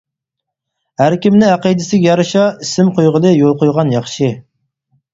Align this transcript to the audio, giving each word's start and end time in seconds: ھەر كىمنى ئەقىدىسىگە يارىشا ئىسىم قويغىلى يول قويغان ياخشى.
ھەر 1.01 1.15
كىمنى 1.25 1.51
ئەقىدىسىگە 1.51 2.09
يارىشا 2.13 2.49
ئىسىم 2.67 2.93
قويغىلى 2.99 3.37
يول 3.39 3.57
قويغان 3.63 3.97
ياخشى. 4.01 4.35